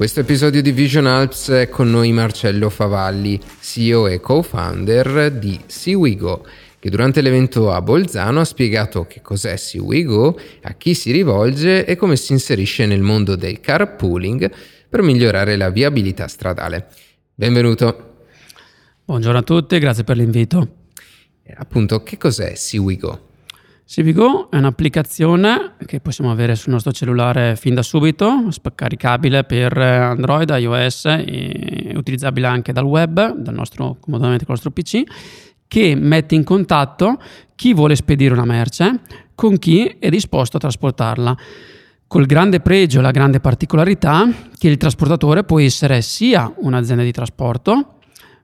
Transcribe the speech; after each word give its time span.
questo 0.00 0.20
episodio 0.20 0.62
di 0.62 0.72
Vision 0.72 1.04
Alps 1.04 1.50
è 1.50 1.68
con 1.68 1.90
noi 1.90 2.10
Marcello 2.10 2.70
Favalli, 2.70 3.38
CEO 3.60 4.06
e 4.06 4.18
co-founder 4.18 5.30
di 5.30 5.60
SeaWigo, 5.66 6.46
che 6.78 6.88
durante 6.88 7.20
l'evento 7.20 7.70
a 7.70 7.82
Bolzano 7.82 8.40
ha 8.40 8.46
spiegato 8.46 9.06
che 9.06 9.20
cos'è 9.20 9.58
SeaWigo, 9.58 10.40
a 10.62 10.72
chi 10.72 10.94
si 10.94 11.12
rivolge 11.12 11.84
e 11.84 11.96
come 11.96 12.16
si 12.16 12.32
inserisce 12.32 12.86
nel 12.86 13.02
mondo 13.02 13.36
del 13.36 13.60
carpooling 13.60 14.50
per 14.88 15.02
migliorare 15.02 15.58
la 15.58 15.68
viabilità 15.68 16.28
stradale. 16.28 16.86
Benvenuto. 17.34 18.24
Buongiorno 19.04 19.40
a 19.40 19.42
tutti, 19.42 19.78
grazie 19.78 20.04
per 20.04 20.16
l'invito. 20.16 20.76
Appunto, 21.56 22.02
che 22.02 22.16
cos'è 22.16 22.54
SeaWigo? 22.54 23.29
Civigo 23.90 24.48
è 24.52 24.56
un'applicazione 24.56 25.72
che 25.84 25.98
possiamo 25.98 26.30
avere 26.30 26.54
sul 26.54 26.70
nostro 26.70 26.92
cellulare 26.92 27.56
fin 27.56 27.74
da 27.74 27.82
subito, 27.82 28.48
caricabile 28.76 29.42
per 29.42 29.76
Android, 29.76 30.48
iOS 30.48 31.06
e 31.06 31.92
utilizzabile 31.96 32.46
anche 32.46 32.72
dal 32.72 32.84
web, 32.84 33.34
dal 33.34 33.52
nostro, 33.52 33.96
comodamente 33.98 34.44
con 34.44 34.54
il 34.54 34.62
nostro 34.62 34.70
PC, 34.70 35.02
che 35.66 35.96
mette 35.96 36.36
in 36.36 36.44
contatto 36.44 37.20
chi 37.56 37.74
vuole 37.74 37.96
spedire 37.96 38.32
una 38.32 38.44
merce 38.44 39.00
con 39.34 39.58
chi 39.58 39.96
è 39.98 40.08
disposto 40.08 40.58
a 40.58 40.60
trasportarla. 40.60 41.36
Col 42.06 42.26
grande 42.26 42.60
pregio 42.60 43.00
e 43.00 43.02
la 43.02 43.10
grande 43.10 43.40
particolarità 43.40 44.28
che 44.56 44.68
il 44.68 44.76
trasportatore 44.76 45.42
può 45.42 45.58
essere 45.58 46.00
sia 46.00 46.48
un'azienda 46.58 47.02
di 47.02 47.10
trasporto, 47.10 47.98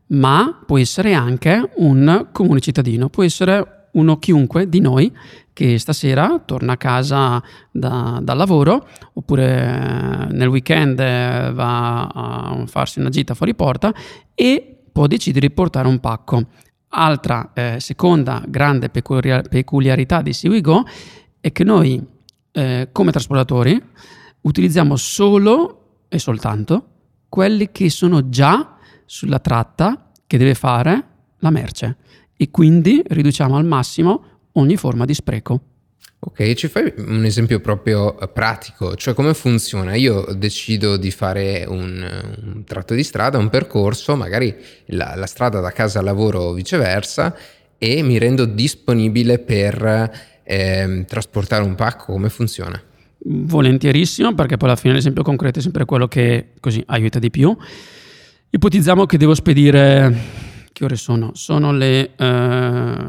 ma 0.08 0.60
può 0.66 0.76
essere 0.76 1.14
anche 1.14 1.70
un 1.76 2.30
comune 2.32 2.58
cittadino, 2.58 3.08
può 3.10 3.22
essere 3.22 3.74
uno 3.96 4.18
chiunque 4.18 4.68
di 4.68 4.80
noi 4.80 5.12
che 5.56 5.78
stasera 5.78 6.42
torna 6.44 6.74
a 6.74 6.76
casa 6.76 7.42
da, 7.70 8.20
dal 8.22 8.36
lavoro 8.36 8.86
oppure 9.14 9.46
eh, 9.46 10.32
nel 10.34 10.48
weekend 10.48 11.00
eh, 11.00 11.50
va 11.54 12.06
a 12.08 12.62
farsi 12.66 12.98
una 12.98 13.08
gita 13.08 13.32
fuori 13.32 13.54
porta 13.54 13.90
e 14.34 14.82
può 14.92 15.06
decidere 15.06 15.46
di 15.46 15.54
portare 15.54 15.88
un 15.88 15.98
pacco. 15.98 16.48
Altra 16.88 17.52
eh, 17.54 17.76
seconda 17.80 18.42
grande 18.46 18.90
peculiarità 18.90 20.20
di 20.20 20.34
SeaWiGo 20.34 20.84
è 21.40 21.50
che 21.52 21.64
noi 21.64 22.06
eh, 22.52 22.90
come 22.92 23.10
trasportatori 23.10 23.82
utilizziamo 24.42 24.94
solo 24.96 26.02
e 26.08 26.18
soltanto 26.18 26.88
quelli 27.30 27.72
che 27.72 27.88
sono 27.88 28.28
già 28.28 28.76
sulla 29.06 29.38
tratta 29.38 30.10
che 30.26 30.36
deve 30.36 30.54
fare 30.54 31.06
la 31.38 31.48
merce 31.48 31.96
e 32.36 32.50
quindi 32.50 33.02
riduciamo 33.06 33.56
al 33.56 33.64
massimo 33.64 34.35
ogni 34.56 34.76
forma 34.76 35.04
di 35.04 35.14
spreco. 35.14 35.60
Ok, 36.18 36.54
ci 36.54 36.68
fai 36.68 36.92
un 36.96 37.24
esempio 37.24 37.60
proprio 37.60 38.18
eh, 38.18 38.26
pratico, 38.28 38.96
cioè 38.96 39.14
come 39.14 39.34
funziona? 39.34 39.94
Io 39.94 40.24
decido 40.34 40.96
di 40.96 41.10
fare 41.10 41.64
un, 41.68 42.04
un 42.42 42.64
tratto 42.64 42.94
di 42.94 43.04
strada, 43.04 43.38
un 43.38 43.48
percorso, 43.50 44.16
magari 44.16 44.54
la, 44.86 45.14
la, 45.14 45.26
strada 45.26 45.60
da 45.60 45.70
casa 45.70 45.98
al 45.98 46.04
lavoro 46.04 46.40
o 46.40 46.52
viceversa, 46.52 47.36
e 47.78 48.02
mi 48.02 48.18
rendo 48.18 48.46
disponibile 48.46 49.38
per 49.38 50.10
eh, 50.42 51.04
trasportare 51.06 51.62
un 51.62 51.74
pacco, 51.74 52.12
come 52.12 52.30
funziona? 52.30 52.80
Volentierissimo, 53.18 54.34
perché 54.34 54.56
poi 54.56 54.68
alla 54.70 54.78
fine 54.78 54.94
l'esempio 54.94 55.22
concreto 55.22 55.58
è 55.58 55.62
sempre 55.62 55.84
quello 55.84 56.08
che 56.08 56.52
così 56.60 56.82
aiuta 56.86 57.18
di 57.18 57.30
più. 57.30 57.54
Ipotizziamo 58.50 59.04
che 59.04 59.18
devo 59.18 59.34
spedire 59.34 60.45
che 60.76 60.84
ore 60.84 60.96
sono? 60.96 61.30
Sono 61.32 61.72
le 61.72 62.14
eh, 62.16 62.24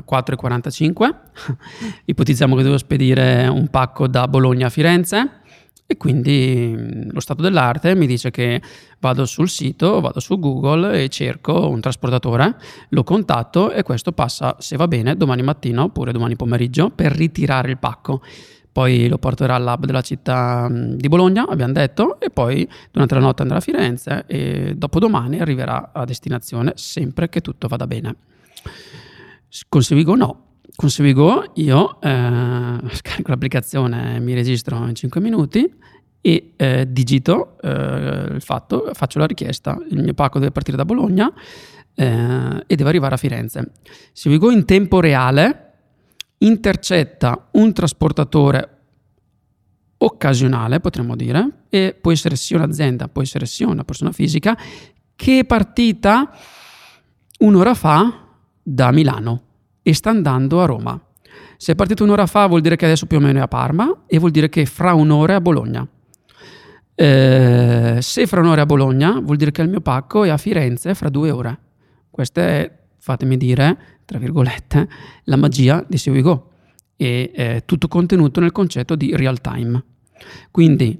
4.45. 0.09 1.15
Ipotizziamo 2.05 2.55
che 2.55 2.63
devo 2.63 2.77
spedire 2.77 3.45
un 3.47 3.67
pacco 3.67 4.07
da 4.07 4.25
Bologna 4.29 4.67
a 4.67 4.69
Firenze 4.69 5.41
e 5.85 5.97
quindi 5.97 6.73
mm, 6.73 7.09
lo 7.11 7.19
stato 7.19 7.41
dell'arte 7.41 7.93
mi 7.93 8.07
dice 8.07 8.31
che 8.31 8.61
vado 9.01 9.25
sul 9.25 9.49
sito, 9.49 9.99
vado 9.99 10.21
su 10.21 10.39
Google 10.39 11.03
e 11.03 11.09
cerco 11.09 11.67
un 11.67 11.81
trasportatore, 11.81 12.55
lo 12.91 13.03
contatto 13.03 13.73
e 13.73 13.83
questo 13.83 14.13
passa, 14.13 14.56
se 14.59 14.77
va 14.77 14.88
bene, 14.88 15.17
domani 15.17 15.41
mattina 15.41 15.83
oppure 15.83 16.13
domani 16.13 16.38
pomeriggio 16.38 16.89
per 16.89 17.11
ritirare 17.11 17.69
il 17.69 17.79
pacco 17.79 18.22
poi 18.77 19.07
lo 19.07 19.17
porterà 19.17 19.55
al 19.55 19.63
lab 19.63 19.88
della 19.88 20.01
città 20.01 20.69
di 20.71 21.07
Bologna, 21.07 21.47
abbiamo 21.47 21.73
detto, 21.73 22.19
e 22.19 22.29
poi 22.29 22.69
durante 22.91 23.15
la 23.15 23.21
notte 23.21 23.41
andrà 23.41 23.57
a 23.57 23.59
Firenze 23.59 24.25
e 24.27 24.75
dopodomani 24.75 25.39
arriverà 25.39 25.89
a 25.91 26.05
destinazione, 26.05 26.73
sempre 26.75 27.27
che 27.27 27.41
tutto 27.41 27.67
vada 27.67 27.88
bene. 27.88 28.15
Con 29.67 29.81
Sevigo 29.81 30.13
no. 30.13 30.59
Con 30.75 30.91
Sevigo 30.91 31.53
io 31.55 31.99
eh, 32.01 32.77
scarico 32.93 33.31
l'applicazione, 33.31 34.19
mi 34.19 34.35
registro 34.35 34.85
in 34.85 34.94
5 34.94 35.21
minuti 35.21 35.67
e 36.21 36.53
eh, 36.55 36.85
digito 36.88 37.57
eh, 37.59 38.27
il 38.35 38.41
fatto, 38.41 38.91
faccio 38.94 39.17
la 39.17 39.25
richiesta, 39.25 39.75
il 39.89 40.03
mio 40.03 40.13
pacco 40.13 40.38
deve 40.38 40.51
partire 40.51 40.77
da 40.77 40.85
Bologna 40.85 41.33
eh, 41.95 42.63
e 42.67 42.75
deve 42.75 42.89
arrivare 42.89 43.15
a 43.15 43.17
Firenze. 43.17 43.71
Sevigo 44.13 44.51
in 44.51 44.65
tempo 44.65 44.99
reale 44.99 45.66
intercetta 46.40 47.50
un 47.52 47.74
trasportatore 47.74 48.78
occasionale, 49.98 50.80
potremmo 50.80 51.16
dire, 51.16 51.64
e 51.70 51.98
può 52.00 52.12
essere 52.12 52.36
sia 52.36 52.58
un'azienda, 52.58 53.08
può 53.08 53.22
essere 53.22 53.46
sia 53.46 53.68
una 53.68 53.84
persona 53.84 54.12
fisica, 54.12 54.58
che 55.16 55.40
è 55.40 55.46
partita 55.46 56.31
un'ora 57.40 57.74
fa 57.74 58.25
da 58.62 58.92
Milano 58.92 59.42
e 59.81 59.94
sta 59.94 60.09
andando 60.09 60.62
a 60.62 60.66
Roma. 60.66 61.02
Se 61.58 61.72
è 61.72 61.75
partito 61.75 62.03
un'ora 62.03 62.28
fa 62.28 62.46
vuol 62.46 62.62
dire 62.62 62.75
che 62.75 62.86
adesso 62.86 63.08
più 63.08 63.18
o 63.18 63.19
meno 63.19 63.40
è 63.40 63.42
a 63.42 63.48
Parma 63.48 64.04
e 64.06 64.19
vuol 64.19 64.31
dire 64.31 64.50
che 64.50 64.66
fra 64.66 64.94
un'ora 64.94 65.34
è 65.34 65.36
a 65.38 65.42
Bologna. 65.42 65.88
Eh, 66.94 67.98
se 68.00 68.28
fra 68.28 68.42
un'ora 68.42 68.59
è 68.59 68.64
a 68.64 68.66
Bologna 68.66 69.19
vuol 69.19 69.38
dire 69.38 69.52
che 69.52 69.62
il 69.62 69.69
mio 69.69 69.81
pacco 69.81 70.24
è 70.24 70.30
a 70.30 70.38
Firenze 70.38 70.94
fra 70.94 71.09
due 71.09 71.31
ore. 71.31 71.59
Questa 72.12 72.42
è, 72.42 72.72
fatemi 73.00 73.38
dire, 73.38 73.97
tra 74.07 74.19
virgolette, 74.19 74.88
la 75.25 75.35
magia 75.35 75.84
di 75.85 75.97
SeoWeGo 75.97 76.51
e 76.95 77.31
eh, 77.35 77.63
tutto 77.66 77.90
contenuto 77.90 78.40
nel 78.40 78.53
concetto 78.53 78.95
di 78.95 79.13
real 79.18 79.41
time. 79.41 79.84
Quindi 80.50 80.97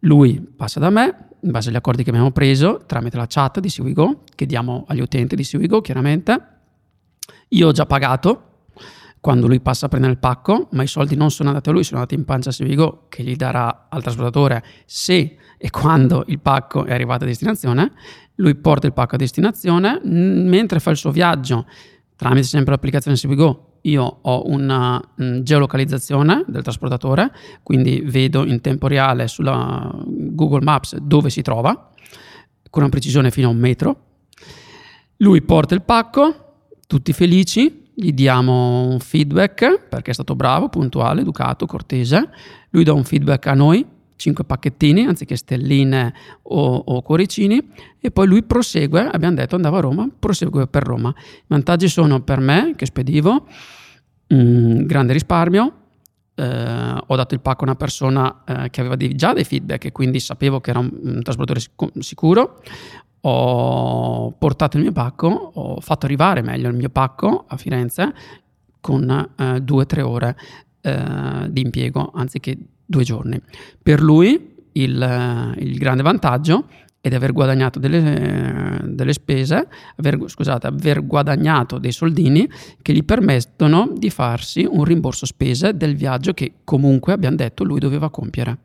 lui 0.00 0.40
passa 0.40 0.78
da 0.78 0.90
me, 0.90 1.28
in 1.40 1.50
base 1.52 1.70
agli 1.70 1.76
accordi 1.76 2.02
che 2.02 2.10
abbiamo 2.10 2.32
preso, 2.32 2.82
tramite 2.84 3.16
la 3.16 3.26
chat 3.26 3.60
di 3.60 3.70
SeoWeGo, 3.70 4.24
che 4.34 4.44
diamo 4.44 4.84
agli 4.88 5.00
utenti 5.00 5.36
di 5.36 5.42
SeoWeGo 5.42 5.80
chiaramente. 5.80 6.46
Io 7.48 7.68
ho 7.68 7.72
già 7.72 7.86
pagato 7.86 8.64
quando 9.20 9.46
lui 9.46 9.60
passa 9.60 9.86
a 9.86 9.88
prendere 9.88 10.12
il 10.12 10.18
pacco, 10.18 10.68
ma 10.72 10.82
i 10.82 10.86
soldi 10.86 11.16
non 11.16 11.30
sono 11.30 11.48
andati 11.48 11.70
a 11.70 11.72
lui, 11.72 11.82
sono 11.82 12.00
andati 12.00 12.14
in 12.14 12.26
pancia 12.26 12.50
a 12.50 12.52
SeoWeGo 12.52 13.06
che 13.08 13.22
gli 13.22 13.36
darà 13.36 13.86
al 13.88 14.02
trasportatore 14.02 14.62
se 14.84 15.36
e 15.56 15.70
quando 15.70 16.24
il 16.26 16.40
pacco 16.40 16.84
è 16.84 16.92
arrivato 16.92 17.24
a 17.24 17.26
destinazione. 17.26 17.92
Lui 18.34 18.54
porta 18.54 18.86
il 18.86 18.92
pacco 18.92 19.14
a 19.14 19.18
destinazione, 19.18 19.98
mentre 20.04 20.78
fa 20.78 20.90
il 20.90 20.98
suo 20.98 21.10
viaggio 21.10 21.64
tramite 22.20 22.42
sempre 22.42 22.72
l'applicazione 22.72 23.16
SeaWeGo 23.16 23.78
io 23.84 24.18
ho 24.20 24.42
una 24.46 25.00
mh, 25.14 25.40
geolocalizzazione 25.40 26.44
del 26.46 26.62
trasportatore, 26.62 27.32
quindi 27.62 28.02
vedo 28.04 28.44
in 28.44 28.60
tempo 28.60 28.88
reale 28.88 29.26
sulla 29.26 29.90
Google 30.04 30.62
Maps 30.62 30.96
dove 30.98 31.30
si 31.30 31.40
trova, 31.40 31.92
con 32.68 32.82
una 32.82 32.90
precisione 32.90 33.30
fino 33.30 33.48
a 33.48 33.52
un 33.52 33.56
metro. 33.56 34.04
Lui 35.16 35.40
porta 35.40 35.74
il 35.74 35.80
pacco, 35.80 36.66
tutti 36.86 37.14
felici, 37.14 37.90
gli 37.94 38.12
diamo 38.12 38.86
un 38.86 39.00
feedback 39.00 39.88
perché 39.88 40.10
è 40.10 40.14
stato 40.14 40.36
bravo, 40.36 40.68
puntuale, 40.68 41.22
educato, 41.22 41.64
cortese. 41.64 42.28
Lui 42.68 42.84
dà 42.84 42.92
un 42.92 43.04
feedback 43.04 43.46
a 43.46 43.54
noi 43.54 43.86
5 44.20 44.44
pacchettini 44.44 45.06
anziché 45.06 45.34
stelline 45.34 46.12
o, 46.42 46.76
o, 46.76 47.00
cuoricini 47.00 47.70
e 47.98 48.10
poi 48.10 48.26
lui 48.26 48.42
prosegue, 48.42 49.08
abbiamo 49.08 49.34
detto 49.34 49.56
andava 49.56 49.78
a 49.78 49.80
Roma, 49.80 50.08
prosegue 50.16 50.66
per 50.66 50.84
Roma. 50.84 51.08
I 51.16 51.44
vantaggi 51.46 51.88
sono 51.88 52.20
per 52.20 52.38
me 52.38 52.74
che 52.76 52.84
spedivo, 52.84 53.46
mh, 54.26 54.36
mm, 54.36 54.82
grande 54.84 55.14
risparmio, 55.14 55.72
eh, 56.34 57.02
ho 57.06 57.16
dato 57.16 57.34
il 57.34 57.40
pacco 57.40 57.62
a 57.62 57.68
una 57.68 57.76
persona 57.76 58.44
eh, 58.44 58.70
che 58.70 58.80
aveva 58.80 58.94
dei, 58.94 59.14
già 59.14 59.32
dei 59.32 59.44
feedback 59.44 59.86
e 59.86 59.92
quindi 59.92 60.20
sapevo 60.20 60.60
che 60.60 60.70
era 60.70 60.80
un, 60.80 60.90
un 61.02 61.22
trasportatore 61.22 61.60
sicuro, 62.00 62.62
ho 63.22 64.32
portato 64.32 64.76
il 64.76 64.82
mio 64.82 64.92
pacco, 64.92 65.28
ho 65.28 65.80
fatto 65.80 66.04
arrivare 66.04 66.42
meglio 66.42 66.68
il 66.68 66.76
mio 66.76 66.90
pacco 66.90 67.46
a 67.48 67.56
Firenze 67.56 68.14
con 68.80 69.30
eh, 69.36 69.60
due 69.62 69.82
o 69.82 69.86
tre 69.86 70.02
ore 70.02 70.36
di 70.82 71.60
impiego 71.60 72.10
anziché 72.14 72.56
due 72.90 73.04
giorni. 73.04 73.40
Per 73.80 74.02
lui 74.02 74.56
il, 74.72 75.54
il 75.58 75.78
grande 75.78 76.02
vantaggio 76.02 76.66
è 77.00 77.08
di 77.08 77.14
aver 77.14 77.32
guadagnato 77.32 77.78
delle, 77.78 78.80
delle 78.84 79.12
spese, 79.12 79.68
aver, 79.96 80.18
scusate, 80.26 80.66
aver 80.66 81.06
guadagnato 81.06 81.78
dei 81.78 81.92
soldini 81.92 82.50
che 82.82 82.92
gli 82.92 83.04
permettono 83.04 83.92
di 83.96 84.10
farsi 84.10 84.66
un 84.68 84.84
rimborso 84.84 85.24
spese 85.24 85.74
del 85.76 85.96
viaggio 85.96 86.34
che 86.34 86.52
comunque 86.64 87.12
abbiamo 87.12 87.36
detto 87.36 87.64
lui 87.64 87.78
doveva 87.78 88.10
compiere. 88.10 88.58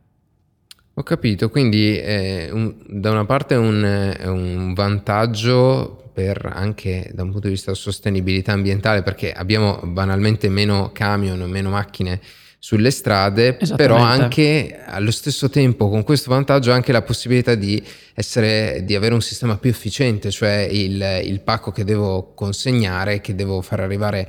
Ho 0.96 1.04
capito, 1.04 1.50
quindi 1.50 1.98
eh, 1.98 2.50
un, 2.52 2.76
da 2.88 3.12
una 3.12 3.26
parte 3.26 3.56
è 3.56 3.58
un, 3.58 4.16
un 4.24 4.74
vantaggio 4.74 6.10
per 6.14 6.50
anche 6.54 7.12
da 7.14 7.24
un 7.24 7.32
punto 7.32 7.48
di 7.48 7.54
vista 7.54 7.72
di 7.72 7.78
sostenibilità 7.78 8.54
ambientale 8.54 9.04
perché 9.04 9.34
abbiamo 9.34 9.82
banalmente 9.84 10.48
meno 10.50 10.92
camion, 10.94 11.42
meno 11.50 11.70
macchine 11.70 12.22
sulle 12.66 12.90
strade, 12.90 13.60
però 13.76 13.98
anche 13.98 14.82
allo 14.84 15.12
stesso 15.12 15.52
tempo 15.52 15.88
con 15.88 16.02
questo 16.02 16.32
vantaggio 16.32 16.72
anche 16.72 16.92
la 16.92 17.04
possibilità 17.04 17.54
di, 17.54 17.80
essere, 18.16 18.82
di 18.84 18.96
avere 18.96 19.14
un 19.14 19.22
sistema 19.22 19.56
più 19.60 19.70
efficiente, 19.70 20.32
cioè 20.32 20.68
il, 20.72 21.22
il 21.26 21.42
pacco 21.42 21.70
che 21.70 21.84
devo 21.84 22.34
consegnare, 22.34 23.22
che 23.22 23.36
devo 23.36 23.62
far 23.62 23.82
arrivare 23.82 24.28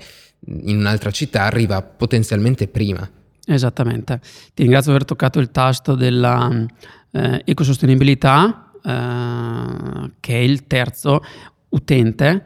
in 0.64 0.76
un'altra 0.76 1.10
città, 1.10 1.44
arriva 1.44 1.80
potenzialmente 1.80 2.68
prima. 2.68 3.10
Esattamente. 3.46 4.20
Ti 4.52 4.60
ringrazio 4.60 4.92
per 4.92 5.00
aver 5.00 5.08
toccato 5.08 5.38
il 5.38 5.50
tasto 5.50 5.94
della 5.94 6.62
eh, 7.12 7.40
ecosostenibilità, 7.42 8.70
eh, 8.84 10.10
che 10.20 10.34
è 10.34 10.42
il 10.42 10.66
terzo 10.66 11.22
utente, 11.70 12.44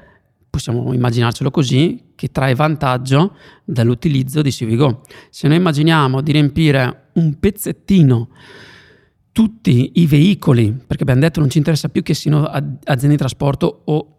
possiamo 0.48 0.93
immaginarcelo 0.93 1.50
così, 1.50 2.09
che 2.20 2.31
trae 2.31 2.55
vantaggio 2.55 3.34
dall'utilizzo 3.64 4.43
di 4.43 4.52
Civigo. 4.52 5.00
Se 5.31 5.49
noi 5.49 5.56
immaginiamo 5.56 6.20
di 6.20 6.32
riempire 6.32 7.05
un 7.14 7.38
pezzettino 7.40 8.28
tutti 9.32 9.93
i 9.94 10.06
veicoli, 10.06 10.70
perché 10.87 11.05
abbiamo 11.05 11.22
detto 11.22 11.40
non 11.40 11.49
ci 11.49 11.56
interessa 11.56 11.88
più 11.88 12.02
che 12.02 12.12
siano 12.12 12.44
aziende 12.44 13.08
di 13.08 13.17
trasporto 13.17 13.82
o 13.87 14.17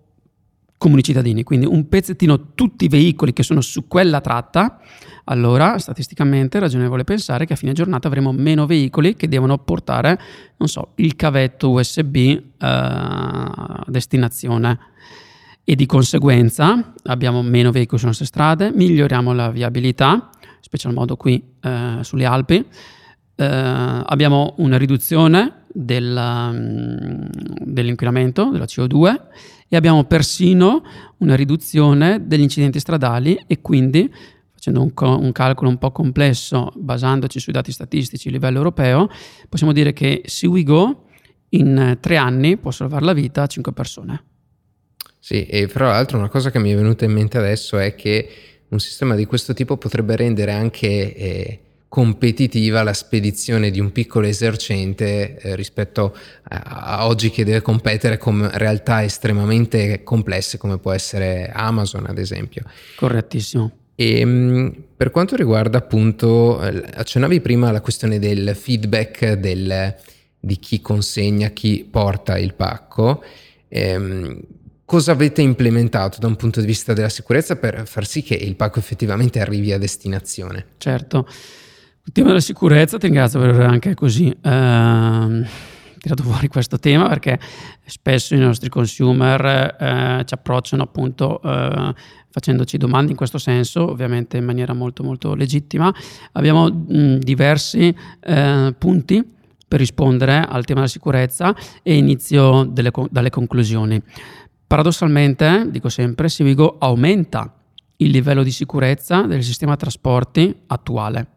comuni 0.80 1.04
cittadini, 1.04 1.44
quindi 1.44 1.68
un 1.68 1.88
pezzettino 1.90 2.56
tutti 2.56 2.86
i 2.86 2.88
veicoli 2.88 3.34
che 3.34 3.44
sono 3.44 3.62
su 3.62 3.88
quella 3.88 4.20
tratta, 4.20 4.82
allora 5.26 5.78
statisticamente 5.78 6.58
è 6.58 6.62
ragionevole 6.62 7.04
pensare 7.04 7.46
che 7.46 7.54
a 7.54 7.56
fine 7.56 7.74
giornata 7.74 8.08
avremo 8.08 8.32
meno 8.32 8.66
veicoli 8.66 9.16
che 9.16 9.28
devono 9.28 9.60
portare, 9.60 10.20
non 10.58 10.68
so, 10.68 10.94
il 10.96 11.16
cavetto 11.16 11.70
USB 11.70 12.16
eh, 12.16 12.42
a 12.58 13.84
destinazione 13.86 14.90
e 15.64 15.76
di 15.76 15.86
conseguenza 15.86 16.94
abbiamo 17.04 17.42
meno 17.42 17.72
veicoli 17.72 17.98
sulle 17.98 18.10
nostre 18.10 18.26
strade, 18.26 18.72
miglioriamo 18.72 19.34
la 19.34 19.52
viabilità, 19.52 20.30
special 20.60 20.94
modo 20.94 21.16
qui 21.16 21.42
eh, 21.62 22.00
sulle 22.02 22.26
Alpi, 22.26 22.66
eh, 23.36 23.46
abbiamo 23.46 24.56
una 24.58 24.78
riduzione 24.78 25.66
del, 25.74 26.16
um, 26.16 27.30
dell'inquinamento, 27.64 28.50
della 28.50 28.66
CO2 28.66 29.20
e 29.68 29.76
abbiamo 29.76 30.04
persino 30.04 30.84
una 31.18 31.36
riduzione 31.36 32.26
degli 32.28 32.42
incidenti 32.42 32.80
stradali 32.80 33.42
e 33.48 33.62
quindi 33.62 34.12
facendo 34.52 34.82
un, 34.82 34.92
un, 34.94 35.32
calcolo 35.32 35.70
un 35.70 35.78
po' 35.78 35.92
complesso 35.92 36.72
basandoci 36.76 37.40
sui 37.40 37.54
dati 37.54 37.72
statistici 37.72 38.28
a 38.28 38.32
livello 38.32 38.58
europeo, 38.58 39.10
possiamo 39.50 39.74
dire 39.74 39.92
che 39.92 40.22
SeaWeGo 40.26 41.06
in 41.50 41.98
tre 42.00 42.18
anni 42.18 42.58
può 42.58 42.70
salvare 42.70 43.06
la 43.06 43.14
vita 43.14 43.44
a 43.44 43.48
cinque 43.48 43.74
persone. 43.74 44.31
Sì, 45.24 45.46
e 45.46 45.68
fra 45.68 45.90
l'altro 45.90 46.18
una 46.18 46.30
cosa 46.30 46.50
che 46.50 46.58
mi 46.58 46.72
è 46.72 46.76
venuta 46.76 47.06
in 47.06 47.12
mente 47.12 47.38
adesso 47.38 47.78
è 47.78 47.94
che 47.94 48.28
un 48.70 48.80
sistema 48.80 49.14
di 49.14 49.26
questo 49.26 49.54
tipo 49.54 49.78
potrebbe 49.78 50.16
rendere 50.16 50.52
anche 50.52 51.16
eh, 51.16 51.60
competitiva 51.88 52.82
la 52.82 52.94
spedizione 52.94 53.70
di 53.70 53.80
un 53.80 53.92
piccolo 53.92 54.26
esercente 54.26 55.38
eh, 55.38 55.56
rispetto 55.56 56.18
a, 56.44 56.62
a, 56.98 57.06
oggi 57.06 57.30
che 57.30 57.46
deve 57.46 57.62
competere 57.62 58.18
con 58.18 58.50
realtà 58.52 59.04
estremamente 59.04 60.02
complesse 60.02 60.58
come 60.58 60.80
può 60.80 60.92
essere 60.92 61.52
Amazon 61.54 62.08
ad 62.08 62.18
esempio. 62.18 62.64
Correttissimo. 62.96 63.72
E, 63.94 64.20
ehm, 64.22 64.74
per 64.98 65.12
quanto 65.12 65.36
riguarda 65.36 65.78
appunto, 65.78 66.60
eh, 66.64 66.84
accennavi 66.96 67.42
prima 67.42 67.72
la 67.72 67.82
questione 67.82 68.18
del 68.18 68.56
feedback 68.56 69.34
del, 69.34 69.96
di 70.40 70.58
chi 70.58 70.82
consegna, 70.82 71.50
chi 71.50 71.88
porta 71.88 72.40
il 72.40 72.56
pacco. 72.56 73.24
Ehm, 73.68 74.42
cosa 74.92 75.14
avete 75.14 75.42
implementato 75.42 76.20
da 76.20 76.28
un 76.28 76.36
punto 76.36 76.60
di 76.60 76.66
vista 76.66 76.92
della 76.92 77.08
sicurezza 77.08 77.56
per 77.56 77.88
far 77.88 78.06
sì 78.06 78.24
che 78.24 78.34
il 78.34 78.58
pacco 78.58 78.80
effettivamente 78.80 79.40
arrivi 79.40 79.72
a 79.72 79.78
destinazione? 79.78 80.66
Certo. 80.80 81.26
Il 82.04 82.12
tema 82.12 82.28
della 82.28 82.42
sicurezza, 82.42 82.98
ti 82.98 83.06
ringrazio 83.06 83.40
per 83.40 83.52
aver 83.52 83.68
anche 83.68 83.94
così 83.94 84.28
eh, 84.28 85.46
tirato 85.98 86.24
fuori 86.24 86.50
questo 86.50 86.78
tema 86.78 87.08
perché 87.08 87.40
spesso 87.86 88.36
i 88.36 88.40
nostri 88.40 88.68
consumer 88.68 89.46
eh, 89.80 90.24
ci 90.26 90.34
approcciano 90.34 90.84
appunto 90.84 91.42
eh, 91.42 91.94
facendoci 92.30 92.76
domande 92.76 93.12
in 93.12 93.18
questo 93.18 93.38
senso, 93.38 93.90
ovviamente 93.90 94.36
in 94.36 94.44
maniera 94.44 94.74
molto 94.74 95.04
molto 95.04 95.36
legittima. 95.36 95.90
Abbiamo 96.34 96.68
mh, 96.68 97.20
diversi 97.20 97.96
eh, 98.20 98.76
punti 98.78 99.40
per 99.72 99.80
rispondere 99.80 100.46
al 100.46 100.66
tema 100.66 100.82
della 100.82 100.92
sicurezza 100.92 101.56
e 101.82 101.96
inizio 101.96 102.66
delle, 102.66 102.92
dalle 103.10 103.30
conclusioni. 103.30 104.04
Paradossalmente, 104.72 105.68
dico 105.70 105.90
sempre, 105.90 106.30
Civigo 106.30 106.78
aumenta 106.80 107.54
il 107.98 108.10
livello 108.10 108.42
di 108.42 108.52
sicurezza 108.52 109.24
del 109.24 109.44
sistema 109.44 109.76
trasporti 109.76 110.62
attuale. 110.68 111.28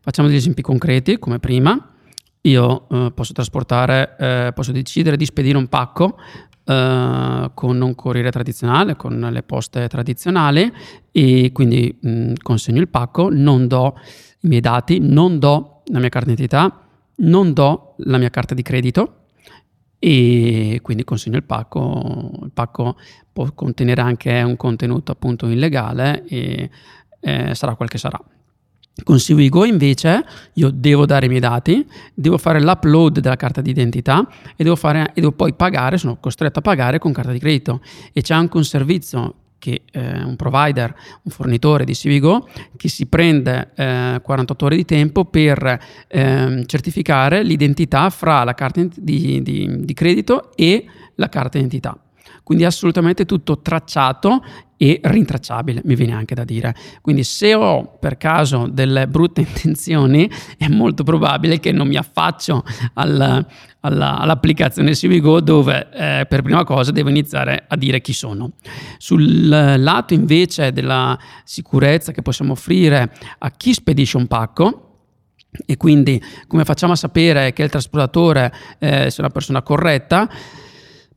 Facciamo 0.00 0.28
degli 0.28 0.36
esempi 0.36 0.60
concreti, 0.60 1.18
come 1.18 1.38
prima. 1.38 1.94
Io 2.42 2.86
eh, 2.90 3.10
posso 3.14 3.32
trasportare, 3.32 4.16
eh, 4.18 4.52
posso 4.54 4.72
decidere 4.72 5.16
di 5.16 5.24
spedire 5.24 5.56
un 5.56 5.68
pacco 5.68 6.18
eh, 6.66 7.50
con 7.54 7.80
un 7.80 7.94
corriere 7.94 8.30
tradizionale, 8.30 8.96
con 8.96 9.18
le 9.18 9.42
poste 9.44 9.88
tradizionali 9.88 10.70
e 11.10 11.52
quindi 11.54 11.98
mh, 11.98 12.10
mm, 12.10 12.32
consegno 12.42 12.80
il 12.80 12.88
pacco, 12.88 13.30
non 13.30 13.66
do 13.66 13.98
i 14.40 14.48
miei 14.48 14.60
dati, 14.60 14.98
non 15.00 15.38
do 15.38 15.84
la 15.86 16.00
mia 16.00 16.10
carta 16.10 16.28
d'identità, 16.28 16.82
non 17.16 17.54
do 17.54 17.94
la 18.00 18.18
mia 18.18 18.28
carta 18.28 18.52
di 18.52 18.60
credito 18.60 19.14
e 19.98 20.78
quindi 20.82 21.04
consegno 21.04 21.36
il 21.36 21.44
pacco. 21.44 22.30
Il 22.42 22.50
pacco 22.52 22.96
può 23.32 23.50
contenere 23.52 24.00
anche 24.00 24.40
un 24.42 24.56
contenuto 24.56 25.12
appunto 25.12 25.48
illegale 25.48 26.24
e 26.26 26.70
eh, 27.20 27.54
sarà 27.54 27.74
quel 27.74 27.88
che 27.88 27.98
sarà. 27.98 28.20
Con 29.04 29.20
Siwigo 29.20 29.64
invece 29.64 30.24
io 30.54 30.70
devo 30.70 31.06
dare 31.06 31.26
i 31.26 31.28
miei 31.28 31.40
dati, 31.40 31.86
devo 32.14 32.36
fare 32.36 32.60
l'upload 32.60 33.20
della 33.20 33.36
carta 33.36 33.60
d'identità 33.60 34.26
e 34.56 34.64
devo, 34.64 34.74
fare, 34.74 35.12
e 35.14 35.20
devo 35.20 35.32
poi 35.32 35.54
pagare, 35.54 35.98
sono 35.98 36.16
costretto 36.18 36.58
a 36.58 36.62
pagare 36.62 36.98
con 36.98 37.12
carta 37.12 37.30
di 37.30 37.38
credito 37.38 37.80
e 38.12 38.22
c'è 38.22 38.34
anche 38.34 38.56
un 38.56 38.64
servizio 38.64 39.34
che 39.58 39.82
eh, 39.90 40.22
un 40.22 40.36
provider, 40.36 40.94
un 41.22 41.30
fornitore 41.30 41.84
di 41.84 41.94
Civigo 41.94 42.48
che 42.76 42.88
si 42.88 43.06
prende 43.06 43.70
eh, 43.74 44.20
48 44.22 44.64
ore 44.64 44.76
di 44.76 44.84
tempo 44.84 45.24
per 45.24 45.80
eh, 46.06 46.62
certificare 46.66 47.42
l'identità 47.42 48.10
fra 48.10 48.44
la 48.44 48.54
carta 48.54 48.86
di, 48.94 49.42
di, 49.42 49.84
di 49.84 49.94
credito 49.94 50.52
e 50.56 50.84
la 51.16 51.28
carta 51.28 51.58
d'identità. 51.58 51.98
Quindi 52.42 52.64
assolutamente 52.64 53.26
tutto 53.26 53.60
tracciato 53.60 54.42
e 54.78 55.00
rintracciabile, 55.02 55.82
mi 55.84 55.96
viene 55.96 56.12
anche 56.12 56.34
da 56.34 56.44
dire. 56.44 56.74
Quindi 57.02 57.24
se 57.24 57.52
ho 57.52 57.98
per 57.98 58.16
caso 58.16 58.68
delle 58.70 59.08
brutte 59.08 59.42
intenzioni, 59.46 60.30
è 60.56 60.68
molto 60.68 61.02
probabile 61.02 61.58
che 61.58 61.72
non 61.72 61.88
mi 61.88 61.96
affaccio 61.96 62.64
al, 62.94 63.44
alla, 63.80 64.18
all'applicazione 64.18 64.94
Civigo 64.94 65.40
dove 65.40 65.88
eh, 65.92 66.26
per 66.26 66.42
prima 66.42 66.62
cosa 66.64 66.92
devo 66.92 67.08
iniziare 67.10 67.64
a 67.66 67.76
dire 67.76 68.00
chi 68.00 68.12
sono. 68.12 68.52
Sul 68.98 69.48
lato 69.48 70.14
invece 70.14 70.72
della 70.72 71.18
sicurezza 71.44 72.12
che 72.12 72.22
possiamo 72.22 72.52
offrire 72.52 73.12
a 73.38 73.50
chi 73.50 73.74
spedisce 73.74 74.16
un 74.16 74.28
pacco, 74.28 74.84
e 75.66 75.76
quindi 75.76 76.22
come 76.46 76.64
facciamo 76.64 76.92
a 76.92 76.96
sapere 76.96 77.52
che 77.52 77.62
il 77.62 77.70
trasportatore 77.70 78.52
eh, 78.78 79.10
sia 79.10 79.24
una 79.24 79.32
persona 79.32 79.62
corretta? 79.62 80.28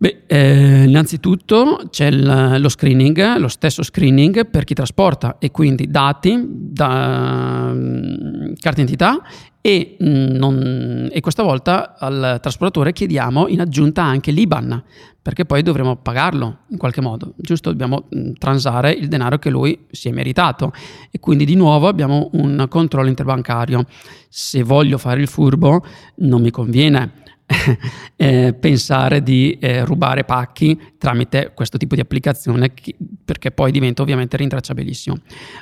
Beh, 0.01 0.24
eh, 0.25 0.86
innanzitutto 0.86 1.84
c'è 1.91 2.08
il, 2.08 2.55
lo 2.58 2.70
screening, 2.70 3.38
lo 3.38 3.48
stesso 3.48 3.84
screening 3.84 4.48
per 4.48 4.63
chi 4.63 4.74
trasporta 4.74 5.38
e 5.38 5.51
quindi 5.51 5.91
dati, 5.91 6.43
da, 6.43 7.70
mm, 7.72 8.53
carta 8.58 8.81
d'identità 8.81 9.22
e, 9.62 9.98
mm, 10.03 10.25
non, 10.38 11.08
e, 11.12 11.20
questa 11.20 11.43
volta 11.43 11.93
al 12.00 12.39
trasportatore 12.41 12.93
chiediamo 12.93 13.48
in 13.48 13.62
aggiunta 13.62 14.01
anche 14.01 14.31
l'IBAN 14.31 14.84
perché 15.22 15.46
poi 15.46 15.62
dovremo 15.62 15.98
pagarlo 15.98 16.62
in 16.70 16.79
qualche 16.79 17.01
modo, 17.01 17.36
giusto? 17.38 17.70
Dobbiamo 17.70 18.08
mm, 18.15 18.31
transare 18.39 18.93
il 18.93 19.08
denaro 19.08 19.38
che 19.38 19.51
lui 19.51 19.86
si 19.91 20.10
è 20.10 20.12
meritato 20.12 20.74
e 21.12 21.20
quindi 21.20 21.46
di 21.46 21.53
nuovo 21.53 21.88
abbiamo 21.88 22.31
un 22.31 22.65
controllo 22.67 23.08
interbancario. 23.08 23.86
Se 24.29 24.63
voglio 24.63 24.98
fare 24.98 25.22
il 25.22 25.27
furbo 25.27 25.86
non 26.15 26.41
mi 26.41 26.50
conviene 26.50 27.20
eh, 28.15 28.53
pensare 28.53 29.22
di 29.22 29.58
eh, 29.60 29.84
rubare 29.86 30.24
pacchi 30.24 30.79
tramite 30.98 31.51
questo 31.53 31.77
tipo 31.77 31.96
di 31.96 32.01
applicazione 32.01 32.74
che, 32.74 32.96
perché 33.24 33.51
poi 33.51 33.72
diventa 33.72 34.01
ovviamente 34.01 34.38
rintracciabilissimo. 34.38 35.15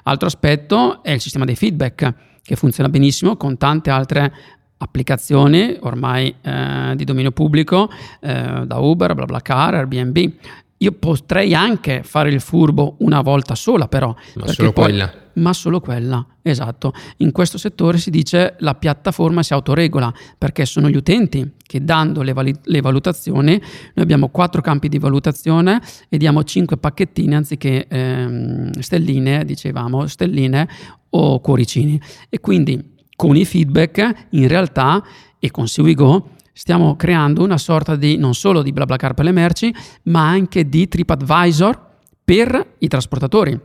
Altro 0.03 0.27
aspetto 0.27 1.03
è 1.03 1.11
il 1.11 1.21
sistema 1.21 1.45
dei 1.45 1.55
feedback 1.55 2.13
che 2.41 2.55
funziona 2.55 2.89
benissimo 2.89 3.37
con 3.37 3.57
tante 3.57 3.89
altre 3.89 4.33
applicazioni 4.81 5.77
ormai 5.81 6.33
eh, 6.41 6.93
di 6.95 7.03
dominio 7.03 7.31
pubblico 7.31 7.89
eh, 8.21 8.63
da 8.65 8.77
Uber, 8.77 9.13
BlaBlaCar, 9.13 9.75
Airbnb 9.75 10.31
io 10.81 10.91
potrei 10.93 11.53
anche 11.53 12.03
fare 12.03 12.29
il 12.29 12.39
furbo 12.39 12.95
una 12.99 13.21
volta 13.21 13.53
sola, 13.55 13.87
però. 13.87 14.15
Ma 14.35 14.47
solo 14.47 14.71
poi, 14.71 14.83
quella. 14.85 15.13
Ma 15.33 15.53
solo 15.53 15.79
quella, 15.81 16.25
esatto. 16.41 16.93
In 17.17 17.31
questo 17.31 17.57
settore 17.57 17.97
si 17.97 18.09
dice 18.09 18.55
la 18.59 18.75
piattaforma 18.75 19.43
si 19.43 19.53
autoregola 19.53 20.13
perché 20.37 20.65
sono 20.65 20.89
gli 20.89 20.95
utenti 20.95 21.55
che 21.65 21.83
dando 21.83 22.21
le, 22.21 22.33
vali- 22.33 22.55
le 22.63 22.81
valutazioni, 22.81 23.57
noi 23.57 23.61
abbiamo 23.93 24.29
quattro 24.29 24.61
campi 24.61 24.87
di 24.87 24.99
valutazione 24.99 25.81
e 26.07 26.17
diamo 26.17 26.43
cinque 26.43 26.77
pacchettini 26.77 27.35
anziché 27.35 27.85
ehm, 27.87 28.71
stelline, 28.79 29.43
dicevamo, 29.43 30.07
stelline 30.07 30.67
o 31.09 31.41
cuoricini. 31.41 31.99
E 32.29 32.39
quindi 32.39 32.95
con 33.15 33.35
i 33.35 33.43
feedback 33.43 34.27
in 34.29 34.47
realtà 34.47 35.03
e 35.39 35.51
con 35.51 35.67
SeWeGo 35.67 36.37
stiamo 36.59 36.97
creando 36.97 37.41
una 37.41 37.57
sorta 37.57 37.95
di 37.95 38.17
non 38.17 38.33
solo 38.33 38.61
di 38.61 38.73
BlaBlaCar 38.73 39.13
per 39.13 39.23
le 39.23 39.31
merci, 39.31 39.73
ma 40.03 40.27
anche 40.27 40.67
di 40.67 40.89
TripAdvisor 40.89 41.87
per 42.21 42.73
i 42.79 42.87
trasportatori. 42.89 43.57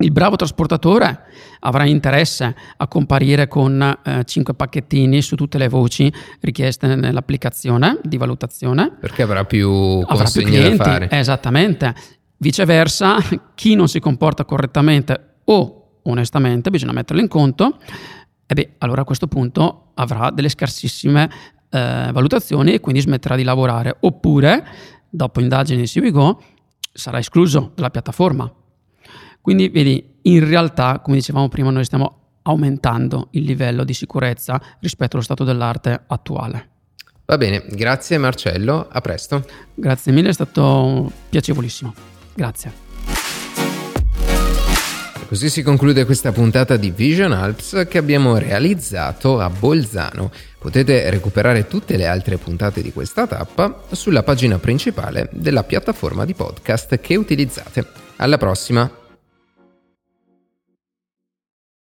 Il 0.00 0.12
bravo 0.12 0.36
trasportatore 0.36 1.22
avrà 1.60 1.86
interesse 1.86 2.54
a 2.76 2.86
comparire 2.86 3.48
con 3.48 3.80
eh, 4.04 4.24
5 4.24 4.52
pacchettini 4.52 5.22
su 5.22 5.36
tutte 5.36 5.56
le 5.56 5.68
voci 5.68 6.12
richieste 6.40 6.94
nell'applicazione 6.94 7.98
di 8.02 8.18
valutazione. 8.18 8.92
Perché 9.00 9.22
avrà 9.22 9.46
più 9.46 10.04
avrà 10.06 10.28
più 10.30 10.42
clienti. 10.42 11.08
Esattamente. 11.08 11.94
Viceversa, 12.36 13.16
chi 13.54 13.74
non 13.74 13.88
si 13.88 14.00
comporta 14.00 14.44
correttamente 14.44 15.36
o 15.44 16.00
onestamente, 16.02 16.68
bisogna 16.68 16.92
metterlo 16.92 17.22
in 17.22 17.28
conto, 17.28 17.78
e 18.46 18.54
beh, 18.54 18.74
allora 18.78 19.00
a 19.00 19.04
questo 19.04 19.26
punto 19.26 19.92
avrà 19.94 20.30
delle 20.30 20.48
scarsissime 20.48 21.30
eh, 21.70 22.10
valutazioni 22.12 22.74
e 22.74 22.80
quindi 22.80 23.00
smetterà 23.00 23.36
di 23.36 23.42
lavorare. 23.42 23.96
Oppure, 24.00 24.64
dopo 25.08 25.40
indagini 25.40 25.80
di 25.80 25.86
CiviGo, 25.86 26.42
sarà 26.92 27.18
escluso 27.18 27.72
dalla 27.74 27.90
piattaforma. 27.90 28.52
Quindi 29.40 29.68
vedi, 29.68 30.16
in 30.22 30.46
realtà, 30.46 31.00
come 31.00 31.16
dicevamo 31.16 31.48
prima, 31.48 31.70
noi 31.70 31.84
stiamo 31.84 32.16
aumentando 32.42 33.28
il 33.32 33.44
livello 33.44 33.84
di 33.84 33.94
sicurezza 33.94 34.60
rispetto 34.80 35.16
allo 35.16 35.24
stato 35.24 35.44
dell'arte 35.44 36.04
attuale. 36.06 36.68
Va 37.26 37.36
bene, 37.36 37.64
grazie 37.68 38.16
Marcello, 38.16 38.88
a 38.90 39.00
presto. 39.00 39.44
Grazie 39.74 40.12
mille, 40.12 40.30
è 40.30 40.32
stato 40.32 41.12
piacevolissimo. 41.28 41.92
Grazie. 42.34 42.87
Così 45.28 45.50
si 45.50 45.62
conclude 45.62 46.06
questa 46.06 46.32
puntata 46.32 46.78
di 46.78 46.90
Vision 46.90 47.32
Alps 47.32 47.84
che 47.86 47.98
abbiamo 47.98 48.38
realizzato 48.38 49.38
a 49.38 49.50
Bolzano. 49.50 50.32
Potete 50.58 51.10
recuperare 51.10 51.66
tutte 51.66 51.98
le 51.98 52.06
altre 52.06 52.38
puntate 52.38 52.80
di 52.80 52.94
questa 52.94 53.26
tappa 53.26 53.82
sulla 53.92 54.22
pagina 54.22 54.58
principale 54.58 55.28
della 55.30 55.64
piattaforma 55.64 56.24
di 56.24 56.32
podcast 56.32 56.98
che 57.00 57.16
utilizzate. 57.16 57.86
Alla 58.16 58.38
prossima! 58.38 58.97